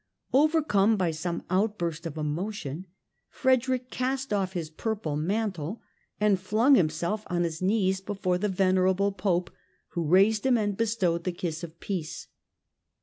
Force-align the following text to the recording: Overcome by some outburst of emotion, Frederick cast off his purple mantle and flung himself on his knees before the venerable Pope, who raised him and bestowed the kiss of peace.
Overcome 0.33 0.97
by 0.97 1.11
some 1.11 1.43
outburst 1.51 2.07
of 2.07 2.17
emotion, 2.17 2.87
Frederick 3.29 3.91
cast 3.91 4.33
off 4.33 4.53
his 4.53 4.71
purple 4.71 5.15
mantle 5.15 5.79
and 6.19 6.39
flung 6.39 6.73
himself 6.73 7.23
on 7.27 7.43
his 7.43 7.61
knees 7.61 8.01
before 8.01 8.39
the 8.39 8.49
venerable 8.49 9.11
Pope, 9.11 9.51
who 9.89 10.07
raised 10.07 10.43
him 10.43 10.57
and 10.57 10.75
bestowed 10.75 11.23
the 11.23 11.31
kiss 11.31 11.63
of 11.63 11.79
peace. 11.79 12.29